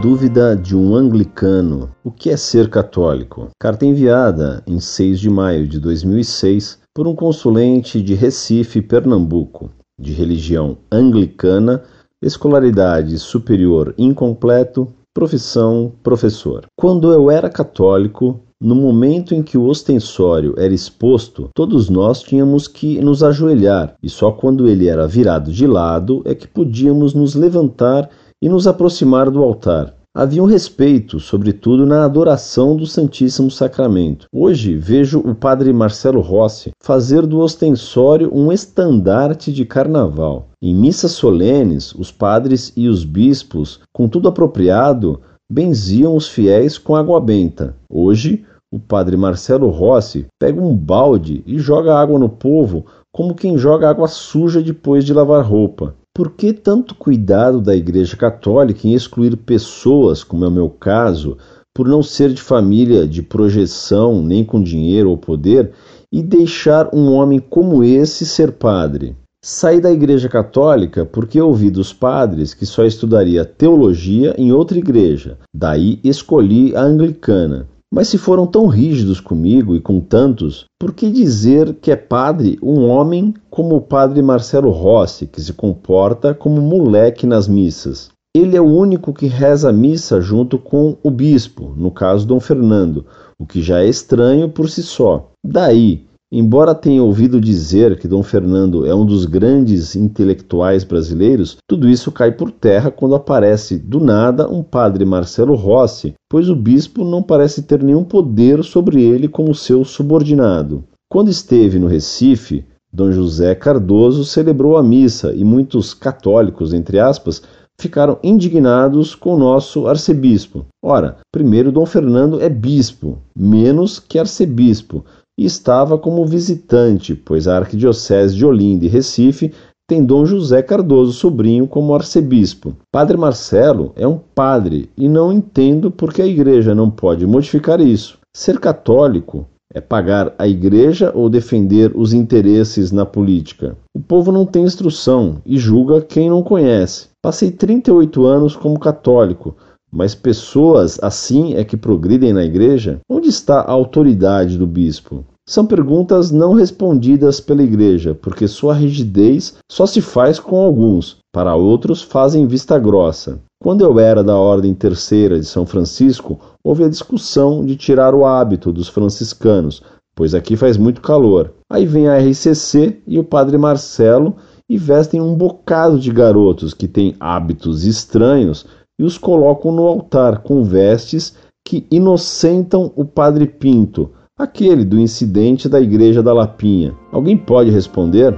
dúvida 0.00 0.54
de 0.54 0.76
um 0.76 0.94
anglicano: 0.94 1.90
o 2.04 2.10
que 2.10 2.30
é 2.30 2.36
ser 2.36 2.68
católico? 2.68 3.48
Carta 3.58 3.86
enviada 3.86 4.62
em 4.66 4.78
6 4.78 5.18
de 5.20 5.30
maio 5.30 5.66
de 5.66 5.80
2006 5.80 6.78
por 6.94 7.06
um 7.06 7.14
consulente 7.14 8.00
de 8.02 8.14
Recife, 8.14 8.82
Pernambuco, 8.82 9.70
de 9.98 10.12
religião 10.12 10.78
anglicana, 10.90 11.82
escolaridade 12.22 13.18
superior 13.18 13.94
incompleto, 13.96 14.88
profissão 15.14 15.92
professor. 16.02 16.66
Quando 16.78 17.12
eu 17.12 17.30
era 17.30 17.48
católico, 17.48 18.40
no 18.60 18.74
momento 18.74 19.34
em 19.34 19.42
que 19.42 19.58
o 19.58 19.66
ostensório 19.66 20.54
era 20.56 20.72
exposto, 20.72 21.50
todos 21.54 21.90
nós 21.90 22.22
tínhamos 22.22 22.66
que 22.66 22.98
nos 23.00 23.22
ajoelhar, 23.22 23.94
e 24.02 24.08
só 24.08 24.30
quando 24.30 24.66
ele 24.66 24.88
era 24.88 25.06
virado 25.06 25.52
de 25.52 25.66
lado 25.66 26.22
é 26.24 26.34
que 26.34 26.48
podíamos 26.48 27.12
nos 27.12 27.34
levantar 27.34 28.08
e 28.42 28.48
nos 28.48 28.66
aproximar 28.66 29.30
do 29.30 29.42
altar. 29.42 29.94
Havia 30.16 30.42
um 30.42 30.46
respeito, 30.46 31.20
sobretudo 31.20 31.84
na 31.84 32.02
adoração 32.02 32.74
do 32.74 32.86
Santíssimo 32.86 33.50
Sacramento. 33.50 34.26
Hoje 34.34 34.74
vejo 34.74 35.20
o 35.20 35.34
padre 35.34 35.70
Marcelo 35.74 36.22
Rossi 36.22 36.70
fazer 36.82 37.26
do 37.26 37.38
ostensório 37.38 38.30
um 38.32 38.50
estandarte 38.50 39.52
de 39.52 39.66
carnaval. 39.66 40.48
Em 40.62 40.74
missas 40.74 41.12
solenes, 41.12 41.94
os 41.94 42.10
padres 42.10 42.72
e 42.74 42.88
os 42.88 43.04
bispos, 43.04 43.80
com 43.92 44.08
tudo 44.08 44.26
apropriado, 44.26 45.20
benziam 45.52 46.16
os 46.16 46.26
fiéis 46.26 46.78
com 46.78 46.96
água 46.96 47.20
benta. 47.20 47.76
Hoje, 47.90 48.42
o 48.72 48.78
padre 48.78 49.18
Marcelo 49.18 49.68
Rossi 49.68 50.24
pega 50.40 50.60
um 50.60 50.74
balde 50.74 51.42
e 51.46 51.58
joga 51.58 51.94
água 51.94 52.18
no 52.18 52.30
povo 52.30 52.86
como 53.12 53.34
quem 53.34 53.56
joga 53.56 53.88
água 53.88 54.08
suja 54.08 54.62
depois 54.62 55.04
de 55.04 55.12
lavar 55.12 55.44
roupa. 55.44 55.94
Por 56.16 56.30
que 56.30 56.54
tanto 56.54 56.94
cuidado 56.94 57.60
da 57.60 57.76
Igreja 57.76 58.16
Católica 58.16 58.88
em 58.88 58.94
excluir 58.94 59.36
pessoas, 59.36 60.24
como 60.24 60.46
é 60.46 60.48
o 60.48 60.50
meu 60.50 60.70
caso, 60.70 61.36
por 61.74 61.86
não 61.86 62.02
ser 62.02 62.32
de 62.32 62.40
família 62.40 63.06
de 63.06 63.20
projeção, 63.20 64.22
nem 64.22 64.42
com 64.42 64.62
dinheiro 64.62 65.10
ou 65.10 65.18
poder, 65.18 65.72
e 66.10 66.22
deixar 66.22 66.88
um 66.94 67.12
homem 67.12 67.38
como 67.38 67.84
esse 67.84 68.24
ser 68.24 68.52
padre? 68.52 69.14
Saí 69.44 69.78
da 69.78 69.92
Igreja 69.92 70.26
Católica 70.26 71.04
porque 71.04 71.38
ouvi 71.38 71.70
dos 71.70 71.92
padres 71.92 72.54
que 72.54 72.64
só 72.64 72.86
estudaria 72.86 73.44
teologia 73.44 74.34
em 74.38 74.52
outra 74.52 74.78
igreja. 74.78 75.36
Daí 75.54 76.00
escolhi 76.02 76.74
a 76.74 76.80
anglicana. 76.80 77.68
Mas 77.92 78.08
se 78.08 78.18
foram 78.18 78.46
tão 78.46 78.66
rígidos 78.66 79.20
comigo 79.20 79.76
e 79.76 79.80
com 79.80 80.00
tantos, 80.00 80.64
por 80.78 80.92
que 80.92 81.10
dizer 81.10 81.74
que 81.74 81.90
é 81.90 81.96
padre 81.96 82.58
um 82.62 82.84
homem 82.88 83.32
como 83.48 83.76
o 83.76 83.80
padre 83.80 84.20
Marcelo 84.22 84.70
Rossi, 84.70 85.26
que 85.26 85.40
se 85.40 85.52
comporta 85.52 86.34
como 86.34 86.60
moleque 86.60 87.26
nas 87.26 87.46
missas? 87.46 88.10
Ele 88.36 88.56
é 88.56 88.60
o 88.60 88.64
único 88.64 89.14
que 89.14 89.26
reza 89.26 89.70
a 89.70 89.72
missa 89.72 90.20
junto 90.20 90.58
com 90.58 90.96
o 91.02 91.10
bispo, 91.10 91.72
no 91.76 91.90
caso 91.90 92.26
Dom 92.26 92.38
Fernando, 92.38 93.06
o 93.38 93.46
que 93.46 93.62
já 93.62 93.80
é 93.80 93.88
estranho 93.88 94.48
por 94.48 94.68
si 94.68 94.82
só. 94.82 95.30
Daí, 95.42 96.05
Embora 96.30 96.74
tenha 96.74 97.04
ouvido 97.04 97.40
dizer 97.40 97.98
que 98.00 98.08
Dom 98.08 98.20
Fernando 98.20 98.84
é 98.84 98.92
um 98.92 99.06
dos 99.06 99.26
grandes 99.26 99.94
intelectuais 99.94 100.82
brasileiros, 100.82 101.56
tudo 101.68 101.88
isso 101.88 102.10
cai 102.10 102.32
por 102.32 102.50
terra 102.50 102.90
quando 102.90 103.14
aparece 103.14 103.78
do 103.78 104.00
nada 104.00 104.48
um 104.48 104.60
padre 104.60 105.04
Marcelo 105.04 105.54
Rossi, 105.54 106.14
pois 106.28 106.48
o 106.50 106.56
bispo 106.56 107.04
não 107.04 107.22
parece 107.22 107.62
ter 107.62 107.80
nenhum 107.80 108.02
poder 108.02 108.64
sobre 108.64 109.00
ele 109.04 109.28
como 109.28 109.54
seu 109.54 109.84
subordinado. 109.84 110.82
Quando 111.08 111.30
esteve 111.30 111.78
no 111.78 111.86
Recife, 111.86 112.64
Dom 112.92 113.12
José 113.12 113.54
Cardoso 113.54 114.24
celebrou 114.24 114.76
a 114.76 114.82
missa 114.82 115.32
e 115.32 115.44
muitos 115.44 115.94
católicos, 115.94 116.74
entre 116.74 116.98
aspas, 116.98 117.40
ficaram 117.78 118.18
indignados 118.22 119.14
com 119.14 119.34
o 119.34 119.38
nosso 119.38 119.86
arcebispo. 119.86 120.66
Ora, 120.82 121.18
primeiro 121.30 121.70
Dom 121.70 121.86
Fernando 121.86 122.40
é 122.40 122.48
bispo, 122.48 123.18
menos 123.36 124.00
que 124.00 124.18
arcebispo, 124.18 125.04
e 125.38 125.44
estava 125.44 125.98
como 125.98 126.24
visitante, 126.24 127.14
pois 127.14 127.46
a 127.46 127.58
Arquidiocese 127.58 128.34
de 128.34 128.44
Olinda 128.44 128.84
e 128.84 128.88
Recife 128.88 129.52
tem 129.88 130.04
Dom 130.04 130.26
José 130.26 130.62
Cardoso 130.62 131.12
Sobrinho 131.12 131.66
como 131.66 131.94
arcebispo. 131.94 132.74
Padre 132.90 133.16
Marcelo 133.16 133.92
é 133.94 134.06
um 134.06 134.18
padre 134.34 134.90
e 134.96 135.08
não 135.08 135.32
entendo 135.32 135.90
por 135.90 136.12
que 136.12 136.20
a 136.20 136.26
igreja 136.26 136.74
não 136.74 136.90
pode 136.90 137.24
modificar 137.24 137.80
isso. 137.80 138.18
Ser 138.34 138.58
católico 138.58 139.46
é 139.72 139.80
pagar 139.80 140.34
a 140.38 140.48
igreja 140.48 141.12
ou 141.14 141.28
defender 141.28 141.92
os 141.94 142.12
interesses 142.12 142.90
na 142.90 143.06
política. 143.06 143.76
O 143.94 144.00
povo 144.00 144.32
não 144.32 144.46
tem 144.46 144.64
instrução 144.64 145.36
e 145.44 145.58
julga 145.58 146.00
quem 146.00 146.30
não 146.30 146.42
conhece. 146.42 147.08
Passei 147.22 147.50
38 147.50 148.24
anos 148.24 148.56
como 148.56 148.80
católico, 148.80 149.54
mas 149.96 150.14
pessoas 150.14 150.98
assim 151.00 151.54
é 151.54 151.64
que 151.64 151.74
progridem 151.74 152.30
na 152.30 152.44
igreja? 152.44 153.00
Onde 153.08 153.30
está 153.30 153.60
a 153.60 153.72
autoridade 153.72 154.58
do 154.58 154.66
bispo? 154.66 155.24
São 155.48 155.64
perguntas 155.64 156.30
não 156.30 156.52
respondidas 156.52 157.40
pela 157.40 157.62
igreja, 157.62 158.14
porque 158.14 158.46
sua 158.46 158.74
rigidez 158.74 159.54
só 159.70 159.86
se 159.86 160.02
faz 160.02 160.38
com 160.38 160.56
alguns, 160.56 161.16
para 161.32 161.54
outros 161.54 162.02
fazem 162.02 162.46
vista 162.46 162.78
grossa. 162.78 163.38
Quando 163.62 163.82
eu 163.82 163.98
era 163.98 164.22
da 164.22 164.36
Ordem 164.36 164.74
Terceira 164.74 165.40
de 165.40 165.46
São 165.46 165.64
Francisco, 165.64 166.38
houve 166.62 166.84
a 166.84 166.88
discussão 166.90 167.64
de 167.64 167.74
tirar 167.74 168.14
o 168.14 168.26
hábito 168.26 168.70
dos 168.70 168.88
franciscanos, 168.88 169.82
pois 170.14 170.34
aqui 170.34 170.56
faz 170.56 170.76
muito 170.76 171.00
calor. 171.00 171.52
Aí 171.72 171.86
vem 171.86 172.06
a 172.06 172.18
RCC 172.18 172.98
e 173.06 173.18
o 173.18 173.24
Padre 173.24 173.56
Marcelo 173.56 174.36
e 174.68 174.76
vestem 174.76 175.22
um 175.22 175.34
bocado 175.34 175.98
de 175.98 176.10
garotos 176.10 176.74
que 176.74 176.86
têm 176.86 177.14
hábitos 177.18 177.86
estranhos 177.86 178.66
e 178.98 179.04
os 179.04 179.18
colocam 179.18 179.70
no 179.70 179.86
altar 179.86 180.38
com 180.38 180.64
vestes 180.64 181.34
que 181.66 181.86
inocentam 181.90 182.92
o 182.96 183.04
Padre 183.04 183.46
Pinto, 183.46 184.10
aquele 184.38 184.84
do 184.84 184.98
incidente 184.98 185.68
da 185.68 185.80
Igreja 185.80 186.22
da 186.22 186.32
Lapinha. 186.32 186.94
Alguém 187.12 187.36
pode 187.36 187.70
responder? 187.70 188.34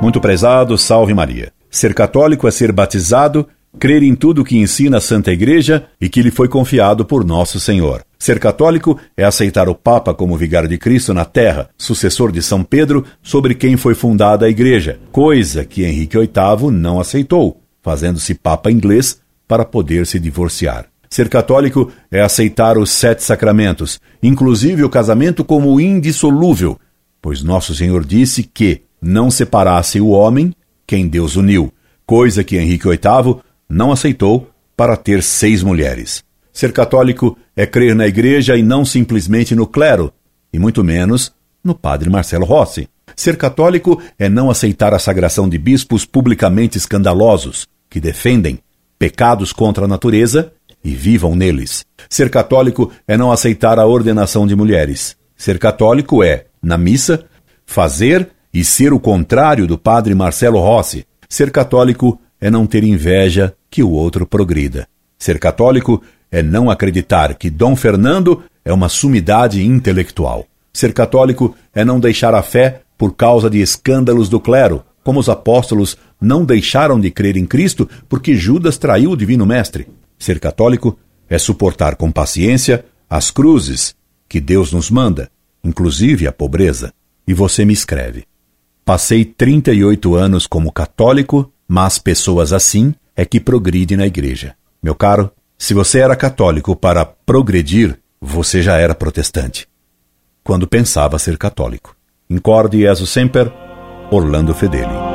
Muito 0.00 0.20
prezado, 0.20 0.78
salve 0.78 1.12
Maria. 1.12 1.52
Ser 1.70 1.92
católico 1.92 2.48
é 2.48 2.50
ser 2.50 2.72
batizado, 2.72 3.46
crer 3.78 4.02
em 4.02 4.14
tudo 4.14 4.44
que 4.44 4.58
ensina 4.58 4.98
a 4.98 5.00
Santa 5.00 5.32
Igreja 5.32 5.86
e 6.00 6.08
que 6.08 6.20
lhe 6.20 6.30
foi 6.30 6.48
confiado 6.48 7.04
por 7.04 7.24
nosso 7.24 7.58
Senhor. 7.58 8.02
Ser 8.18 8.40
católico 8.40 8.98
é 9.16 9.24
aceitar 9.24 9.68
o 9.68 9.74
Papa 9.74 10.12
como 10.12 10.36
vigário 10.36 10.68
de 10.68 10.76
Cristo 10.76 11.14
na 11.14 11.24
terra, 11.24 11.70
sucessor 11.78 12.32
de 12.32 12.42
São 12.42 12.64
Pedro, 12.64 13.04
sobre 13.22 13.54
quem 13.54 13.76
foi 13.76 13.94
fundada 13.94 14.44
a 14.44 14.50
Igreja, 14.50 14.98
coisa 15.12 15.64
que 15.64 15.84
Henrique 15.84 16.18
VIII 16.18 16.70
não 16.72 16.98
aceitou, 16.98 17.62
fazendo-se 17.80 18.34
Papa 18.34 18.70
inglês 18.70 19.20
para 19.46 19.64
poder 19.64 20.06
se 20.06 20.18
divorciar. 20.18 20.86
Ser 21.08 21.28
católico 21.28 21.90
é 22.10 22.20
aceitar 22.20 22.76
os 22.76 22.90
sete 22.90 23.22
sacramentos, 23.22 23.98
inclusive 24.22 24.84
o 24.84 24.90
casamento 24.90 25.42
como 25.44 25.80
indissolúvel, 25.80 26.78
pois 27.22 27.42
nosso 27.42 27.74
Senhor 27.74 28.04
disse 28.04 28.42
que 28.42 28.82
não 29.00 29.30
separasse 29.30 30.00
o 30.00 30.08
homem 30.08 30.52
quem 30.86 31.06
Deus 31.06 31.36
uniu, 31.36 31.72
coisa 32.04 32.42
que 32.42 32.56
Henrique 32.56 32.88
VIII 32.88 33.36
não 33.68 33.92
aceitou 33.92 34.50
para 34.76 34.96
ter 34.96 35.22
seis 35.22 35.62
mulheres. 35.62 36.24
Ser 36.52 36.72
católico 36.72 37.36
é 37.54 37.66
crer 37.66 37.94
na 37.94 38.06
igreja 38.06 38.56
e 38.56 38.62
não 38.62 38.84
simplesmente 38.84 39.54
no 39.54 39.66
clero, 39.66 40.12
e 40.52 40.58
muito 40.58 40.82
menos 40.82 41.32
no 41.62 41.74
padre 41.74 42.08
Marcelo 42.08 42.44
Rossi. 42.44 42.88
Ser 43.14 43.36
católico 43.36 44.00
é 44.18 44.28
não 44.28 44.50
aceitar 44.50 44.94
a 44.94 44.98
sagração 44.98 45.48
de 45.48 45.58
bispos 45.58 46.04
publicamente 46.04 46.78
escandalosos, 46.78 47.66
que 47.90 48.00
defendem 48.00 48.58
pecados 48.98 49.52
contra 49.52 49.84
a 49.84 49.88
natureza 49.88 50.52
e 50.82 50.94
vivam 50.94 51.34
neles. 51.34 51.84
Ser 52.08 52.30
católico 52.30 52.90
é 53.06 53.16
não 53.16 53.30
aceitar 53.30 53.78
a 53.78 53.86
ordenação 53.86 54.46
de 54.46 54.54
mulheres. 54.54 55.16
Ser 55.36 55.58
católico 55.58 56.22
é, 56.22 56.46
na 56.62 56.78
missa, 56.78 57.24
fazer 57.66 58.30
e 58.52 58.64
ser 58.64 58.92
o 58.92 59.00
contrário 59.00 59.66
do 59.66 59.78
padre 59.78 60.14
Marcelo 60.14 60.58
Rossi. 60.58 61.06
Ser 61.28 61.50
católico 61.50 62.20
é 62.40 62.50
não 62.50 62.66
ter 62.66 62.84
inveja 62.84 63.54
que 63.70 63.82
o 63.82 63.90
outro 63.90 64.26
progrida. 64.26 64.88
Ser 65.18 65.38
católico 65.38 66.02
é 66.30 66.42
não 66.42 66.70
acreditar 66.70 67.34
que 67.34 67.50
Dom 67.50 67.74
Fernando 67.74 68.42
é 68.64 68.72
uma 68.72 68.88
sumidade 68.88 69.64
intelectual. 69.64 70.46
Ser 70.72 70.92
católico 70.92 71.56
é 71.74 71.84
não 71.84 71.98
deixar 71.98 72.34
a 72.34 72.42
fé 72.42 72.82
por 72.96 73.14
causa 73.14 73.48
de 73.48 73.60
escândalos 73.60 74.28
do 74.28 74.38
clero, 74.38 74.84
como 75.02 75.20
os 75.20 75.28
apóstolos 75.28 75.96
não 76.20 76.44
deixaram 76.44 77.00
de 77.00 77.10
crer 77.10 77.36
em 77.36 77.46
Cristo 77.46 77.88
porque 78.08 78.34
Judas 78.34 78.76
traiu 78.76 79.12
o 79.12 79.16
Divino 79.16 79.46
Mestre. 79.46 79.88
Ser 80.18 80.38
católico 80.38 80.98
é 81.28 81.38
suportar 81.38 81.96
com 81.96 82.10
paciência 82.10 82.84
as 83.08 83.30
cruzes 83.30 83.94
que 84.28 84.40
Deus 84.40 84.72
nos 84.72 84.90
manda, 84.90 85.30
inclusive 85.64 86.26
a 86.26 86.32
pobreza. 86.32 86.92
E 87.26 87.32
você 87.32 87.64
me 87.64 87.72
escreve. 87.72 88.24
Passei 88.84 89.24
38 89.24 90.14
anos 90.14 90.46
como 90.46 90.72
católico, 90.72 91.52
mas 91.68 91.98
pessoas 91.98 92.52
assim 92.52 92.94
é 93.14 93.24
que 93.26 93.38
progridem 93.38 93.98
na 93.98 94.06
igreja. 94.06 94.54
Meu 94.82 94.94
caro, 94.94 95.30
se 95.58 95.74
você 95.74 95.98
era 95.98 96.16
católico 96.16 96.74
para 96.74 97.04
progredir, 97.04 97.98
você 98.20 98.62
já 98.62 98.78
era 98.78 98.94
protestante. 98.94 99.68
Quando 100.42 100.66
pensava 100.66 101.18
ser 101.18 101.36
católico. 101.36 101.94
Incorde 102.30 102.80
Jesus 102.80 103.10
Semper, 103.10 103.52
Orlando 104.10 104.54
Fedeli. 104.54 105.07